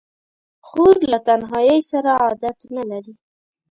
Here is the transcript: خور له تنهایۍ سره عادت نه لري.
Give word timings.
خور 0.67 0.95
له 1.11 1.17
تنهایۍ 1.27 1.81
سره 1.91 2.09
عادت 2.21 2.57
نه 2.75 2.83
لري. 2.89 3.13